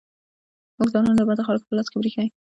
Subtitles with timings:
[0.77, 2.25] موږ ځانونه د بدو خلکو په لاس کې پرېښي.